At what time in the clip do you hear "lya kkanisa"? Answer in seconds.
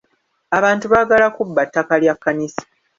2.01-2.63